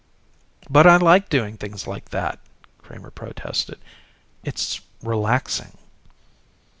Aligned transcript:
"But 0.67 0.87
I 0.87 0.95
like 0.97 1.29
to 1.29 1.45
do 1.47 1.57
things 1.57 1.85
like 1.85 2.09
that," 2.09 2.39
Kramer 2.81 3.11
protested. 3.11 3.77
"It's 4.43 4.81
relaxing." 5.03 5.77